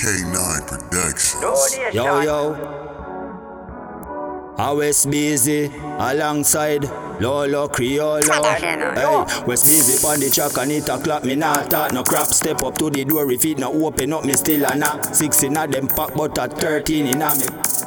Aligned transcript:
K9 0.00 0.66
Productions. 0.66 1.76
Yo, 1.92 2.20
yo. 2.22 2.56
Always 4.56 5.04
busy 5.04 5.66
alongside 5.98 6.84
Lolo 7.20 7.68
Criollo. 7.68 8.42
Hey, 8.56 9.04
Wesbeezi 9.44 10.02
on 10.08 10.20
the 10.20 10.30
track 10.30 10.56
and 10.56 10.72
it 10.72 10.88
a 10.88 10.96
clap 10.96 11.24
me 11.24 11.34
not 11.36 11.70
talk 11.70 11.92
no 11.92 12.02
crap. 12.02 12.28
Step 12.28 12.62
up 12.62 12.78
to 12.78 12.88
the 12.88 13.04
door 13.04 13.30
if 13.30 13.44
it 13.44 13.58
not 13.58 13.74
open 13.74 14.14
up 14.14 14.24
me 14.24 14.32
still 14.32 14.64
a 14.64 14.74
knock. 14.74 15.04
Sixteen 15.04 15.58
of 15.58 15.70
them 15.70 15.86
pack 15.86 16.14
but 16.14 16.38
a 16.38 16.48
thirteen 16.48 17.06
in 17.06 17.20
a 17.20 17.34
me. 17.36 17.44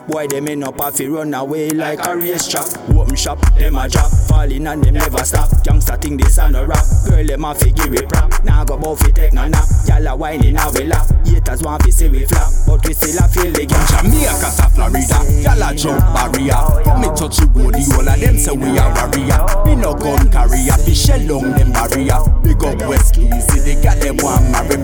Boy 0.07 0.27
them 0.27 0.47
end 0.49 0.63
up 0.65 0.79
have 0.81 0.95
to 0.97 1.09
run 1.09 1.33
away 1.33 1.71
like 1.71 2.05
a 2.05 2.15
race 2.15 2.47
track. 2.47 2.67
Open 2.89 3.15
shop, 3.15 3.39
them 3.55 3.75
a 3.75 3.89
drop, 3.89 4.11
falling 4.27 4.67
and 4.67 4.83
them 4.83 4.93
never 4.93 5.25
stop. 5.25 5.49
Youngster 5.65 5.92
think 6.03 6.21
this 6.21 6.37
a 6.37 6.49
no 6.51 6.65
rap, 6.65 6.83
girl 7.07 7.25
them 7.25 7.45
a 7.45 7.55
give 7.55 7.93
it 7.93 8.09
prop. 8.09 8.43
Now 8.43 8.65
go 8.65 8.77
bout 8.77 8.99
fi 8.99 9.11
take 9.11 9.33
no 9.33 9.47
nap, 9.47 9.63
gyal 9.87 10.11
a 10.11 10.15
whining 10.15 10.57
a 10.57 10.69
we 10.75 10.83
lap. 10.83 11.07
Haters 11.25 11.63
want 11.63 11.81
fi 11.83 11.89
see 11.89 12.09
we 12.09 12.25
flap, 12.25 12.51
but 12.67 12.85
we 12.85 12.93
still 12.93 13.23
a 13.23 13.27
feel 13.31 13.51
the 13.51 13.65
game. 13.65 13.87
Jamaica 13.87 14.49
to 14.51 14.67
Florida, 14.75 15.19
y'all 15.39 15.63
a 15.63 15.71
jump 15.73 16.03
barrier. 16.11 16.59
Come 16.83 17.01
me 17.01 17.07
touch 17.15 17.39
you 17.39 17.47
body, 17.47 17.83
all 17.95 18.07
of 18.07 18.19
them 18.19 18.37
say 18.37 18.51
we 18.51 18.75
a 18.75 18.85
warrior. 18.91 19.39
Me 19.63 19.75
no 19.79 19.95
gun 19.95 20.27
carrier, 20.29 20.75
fi 20.75 20.93
shell 20.93 21.23
down 21.23 21.55
them 21.55 21.71
barrier. 21.71 22.19
Big 22.43 22.59
up 22.59 22.83
Wesbeezi, 22.83 23.63
they 23.63 23.79
got 23.81 23.97
them 24.03 24.17
one 24.19 24.43
marry 24.51 24.75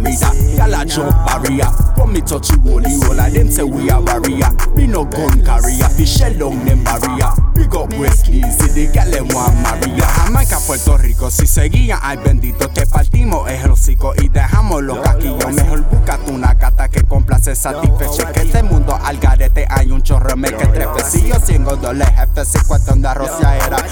from 0.00 0.12
Florida. 0.14 0.56
Y'all 0.56 0.74
a 0.74 0.84
jump 0.86 1.10
barrier. 1.26 1.70
Come 1.96 2.12
me 2.12 2.20
touch 2.20 2.50
you 2.50 2.58
body, 2.58 2.94
all 3.04 3.18
of 3.18 3.32
them 3.32 3.50
say 3.50 3.62
we 3.62 3.90
a 3.90 4.00
warrior. 4.00 4.50
Me 4.74 4.86
no 4.86 5.04
gun 5.04 5.44
carrier, 5.44 5.88
shell 6.06 6.32
them 6.34 6.84
barrier. 6.84 7.30
Big 7.54 7.74
up 7.74 7.92
West 7.94 8.28
Easy, 8.28 8.68
they 8.68 8.92
got 8.92 9.10
them 9.10 9.28
one 9.28 9.62
marrier. 9.62 10.04
Jamaica, 10.04 10.58
Puerto 10.66 10.96
Rico, 10.96 11.30
si 11.30 11.46
seguían, 11.46 11.98
ay 12.02 12.18
bendito, 12.18 12.68
te 12.68 12.86
partimos 12.86 13.50
el 13.50 13.70
hocico 13.70 14.14
y 14.16 14.28
dejamos 14.28 14.82
los 14.82 14.98
caquillos. 15.00 15.52
Mejor 15.52 15.82
búscate 15.82 16.30
una 16.30 16.54
gata 16.54 16.88
que 16.88 17.02
complace 17.02 17.54
satisfecha. 17.54 18.32
Que 18.32 18.42
este 18.42 18.62
mundo 18.62 18.96
al 19.02 19.18
garete 19.18 19.66
hay 19.68 19.90
un 19.90 20.02
chorro 20.02 20.36
me 20.36 20.48
que. 20.52 20.68
Si 21.08 21.26
yo 21.26 21.34
siendo 21.44 21.76
doble 21.76 22.06
jefe, 22.06 22.44
si 22.44 22.58
cuestión 22.66 23.02
de 23.02 23.08
era 23.08 23.84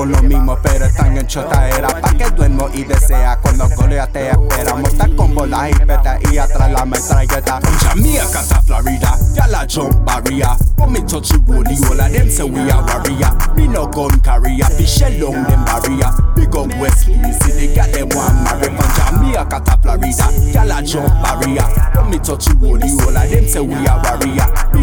Con 0.00 0.12
lo 0.12 0.22
mismo, 0.22 0.56
pero 0.62 0.86
están 0.86 1.14
en 1.14 1.26
chotaera. 1.26 1.88
Pa' 1.88 2.14
que 2.14 2.30
duermo 2.30 2.70
y 2.72 2.84
desea 2.84 3.36
cuando 3.36 3.68
golea 3.76 4.06
te 4.06 4.30
espera. 4.30 4.74
Montar 4.74 5.14
con 5.14 5.34
bolas 5.34 5.72
y 5.72 5.74
peta 5.74 6.18
y 6.32 6.38
atrás 6.38 6.72
la 6.72 6.86
metralleta. 6.86 7.60
Jamaica 7.82 8.42
to 8.48 8.62
Florida, 8.62 9.18
y'all 9.34 9.54
a 9.54 9.66
jump 9.68 10.02
barrier. 10.06 10.56
Come 10.78 10.94
me 10.94 11.00
touch 11.00 11.32
you 11.32 11.38
body, 11.40 11.76
all 11.84 12.00
of 12.00 12.10
them 12.10 12.30
say 12.30 12.44
we 12.44 12.60
a 12.70 12.80
warrior. 12.80 13.30
Me 13.54 13.68
no 13.68 13.88
gun 13.88 14.18
carrier, 14.20 14.64
fi 14.64 14.86
shell 14.86 15.12
down 15.20 15.44
them 15.44 15.64
barrier. 15.66 16.08
Big 16.34 16.56
up 16.56 16.72
Wesbeezi, 16.80 17.52
they 17.52 17.74
got 17.74 17.92
them 17.92 18.08
one 18.16 18.42
marry 18.42 18.72
from 18.72 18.88
Jamaica 18.96 19.60
to 19.66 19.76
Florida. 19.82 20.26
Y'all 20.48 20.72
a 20.72 20.82
jump 20.82 21.12
barrier. 21.22 21.68
Come 21.92 22.08
me 22.08 22.18
touch 22.20 22.48
you 22.48 22.54
body, 22.54 22.88
all 23.04 23.14
of 23.14 23.28
them 23.28 23.46
say 23.46 23.60
we 23.60 23.74
a 23.74 24.00
warrior. 24.00 24.48
Me 24.72 24.82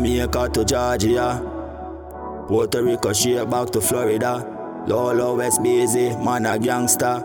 Jamaica 0.00 0.48
to 0.54 0.64
Georgia, 0.64 2.44
Puerto 2.48 2.82
Rico 2.82 3.12
straight 3.12 3.50
back 3.50 3.68
to 3.68 3.82
Florida. 3.82 4.42
Lolo 4.86 5.36
Wesbeezi, 5.36 6.24
man 6.24 6.46
a 6.46 6.58
gangster. 6.58 7.22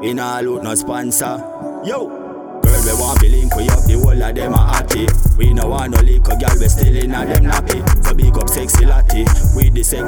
We 0.00 0.14
nah 0.14 0.40
loot 0.40 0.62
no 0.62 0.74
sponsor. 0.74 1.36
Yo, 1.84 2.08
girl 2.62 2.82
we 2.86 2.92
want 2.98 3.20
to 3.20 3.28
link 3.28 3.54
we 3.54 3.68
up, 3.68 3.84
the 3.84 4.00
whole 4.02 4.22
of 4.22 4.34
them 4.34 4.54
a 4.54 4.56
happy. 4.56 5.06
We 5.86 5.92
no 5.92 5.98
want 5.98 6.08
liquor, 6.10 6.34
girl 6.34 6.58
we 6.58 6.66
still 6.66 6.96
in 6.96 7.14
a 7.14 7.22
them 7.22 7.44
nappy. 7.46 7.78
So 8.02 8.12
big 8.12 8.36
up 8.36 8.48
sexy 8.50 8.86
lottie, 8.86 9.22
with 9.54 9.70
the 9.70 9.84
sex. 9.86 10.02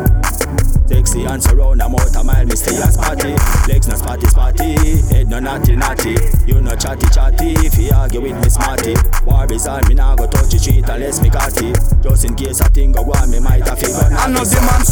Sexy 0.90 1.22
and 1.22 1.38
surround 1.38 1.80
a 1.80 1.88
mouth 1.88 2.16
a 2.16 2.24
mile, 2.24 2.46
me 2.46 2.56
stay 2.56 2.74
a 2.74 2.90
spotty. 2.90 3.38
Legs 3.70 3.86
no 3.86 3.94
spotty 3.94 4.26
spotty, 4.26 4.74
head 5.14 5.28
no 5.28 5.38
naughty 5.38 5.76
naughty. 5.76 6.18
You 6.50 6.60
no 6.60 6.74
chatty 6.74 7.06
chatty, 7.14 7.54
if 7.62 7.78
you 7.78 7.94
argue 7.94 8.22
with 8.22 8.34
me 8.42 8.50
smarty. 8.50 8.96
War 9.22 9.46
is 9.52 9.68
on 9.68 9.86
me 9.86 9.94
nah 9.94 10.16
go 10.16 10.26
touch 10.26 10.50
the 10.50 10.58
street 10.58 10.88
unless 10.88 11.22
me 11.22 11.28
got 11.28 11.54
it. 11.62 11.78
Just 12.02 12.24
in 12.24 12.34
case 12.34 12.60
I 12.60 12.66
think 12.74 12.96
go 12.96 13.06
on, 13.14 13.30
me 13.30 13.38
might 13.38 13.62
have 13.62 13.78
figure 13.78 14.10
I 14.18 14.26
know 14.34 14.42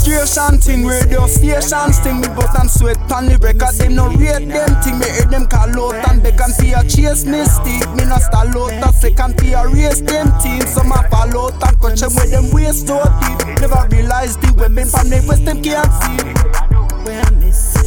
demonstration 0.06 0.58
thing, 0.58 0.86
radio 0.86 1.26
stations 1.26 1.98
thing. 2.00 2.20
Me 2.20 2.28
but 2.28 2.58
and 2.58 2.70
sweat 2.70 2.98
on 3.12 3.26
the 3.26 3.38
record, 3.38 3.74
them 3.74 3.94
no 3.94 4.08
rate 4.08 4.48
them 4.48 4.82
thing. 4.82 4.98
Me 4.98 5.06
hear 5.10 5.26
them 5.26 5.46
call 5.46 5.92
out 5.92 6.08
and 6.08 6.22
beg 6.22 6.40
and 6.40 6.52
see 6.52 6.70
fear 6.70 6.82
chase 6.82 7.24
mystic. 7.24 7.82
Me 7.94 8.04
no 8.04 8.18
stall 8.18 8.48
out 8.48 8.88
a 8.88 8.92
second 8.92 9.38
fear 9.40 9.68
race 9.68 10.00
them 10.00 10.30
team. 10.40 10.62
Some 10.62 10.92
a 10.92 11.02
fall 11.10 11.34
out 11.38 11.62
and 11.62 11.80
catch 11.80 12.00
them 12.00 12.14
with 12.14 12.30
them 12.30 12.50
waist 12.52 12.86
so 12.86 13.02
deep. 13.20 13.60
Never 13.60 13.86
realize 13.90 14.36
the 14.36 14.52
women 14.56 14.86
from 14.86 15.10
the 15.10 15.24
west 15.26 15.44
them 15.44 15.62
can't 15.62 15.92
see. 16.02 16.22
Where 17.04 17.30
me 17.32 17.50
say 17.52 17.85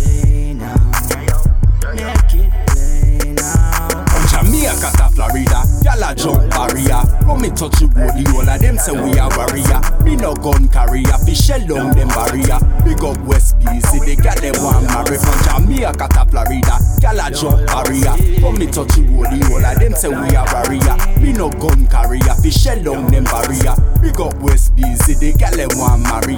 barrier. 6.60 7.02
Come 7.24 7.42
me 7.42 7.50
touch 7.50 7.80
you 7.80 7.88
body, 7.88 8.26
all 8.36 8.50
of 8.50 8.60
them 8.60 8.78
say 8.78 8.92
we 8.92 9.18
a 9.18 9.28
warrior. 9.32 9.80
Me 10.04 10.16
no 10.16 10.34
gun 10.36 10.68
carrier, 10.68 11.18
fi 11.26 11.34
shell 11.34 11.66
down 11.66 11.96
them 11.96 12.10
barrier. 12.10 12.60
Big 12.84 13.04
up 13.04 13.18
Wesbeezi, 13.24 14.00
they 14.06 14.16
got 14.16 14.38
them 14.42 14.56
one 14.64 14.84
marry. 14.86 15.18
From 15.18 15.40
Jamaica 15.48 16.08
to 16.12 16.26
Florida, 16.28 16.76
y'all 17.00 17.20
a 17.20 17.32
jump 17.32 17.66
barrier. 17.68 18.16
Come 18.42 18.60
me 18.60 18.68
touch 18.68 18.98
you 18.98 19.06
body, 19.08 19.40
all 19.48 19.64
of 19.64 19.80
them 19.80 19.94
say 19.96 20.10
we 20.10 20.36
a 20.36 20.44
warrior. 20.52 20.98
Me 21.22 21.32
no 21.32 21.50
gun 21.50 21.88
carrier, 21.88 22.36
fi 22.42 22.50
shell 22.50 22.84
down 22.84 23.08
them 23.08 23.24
barrier. 23.24 23.76
Big 24.02 24.20
up 24.20 24.34
Wesbeezi, 24.44 25.20
they 25.20 25.32
got 25.34 25.54
them 25.54 25.70
one 25.80 26.04
marry. 26.04 26.36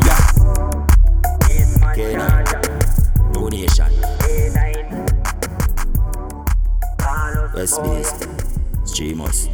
K9, 1.98 3.34
donation. 3.34 3.92
Wesbeezi, 7.56 8.88
streamers. 8.88 9.50